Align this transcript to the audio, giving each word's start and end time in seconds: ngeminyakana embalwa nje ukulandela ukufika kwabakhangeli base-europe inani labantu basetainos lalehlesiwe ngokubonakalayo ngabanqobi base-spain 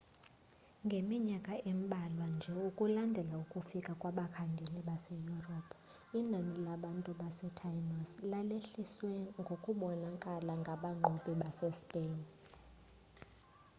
ngeminyakana 0.85 1.61
embalwa 1.71 2.25
nje 2.33 2.51
ukulandela 2.69 3.35
ukufika 3.43 3.91
kwabakhangeli 4.01 4.79
base-europe 4.87 5.73
inani 6.19 6.55
labantu 6.67 7.11
basetainos 7.21 8.09
lalehlesiwe 8.31 9.17
ngokubonakalayo 9.43 10.53
ngabanqobi 10.61 11.31
base-spain 11.41 12.13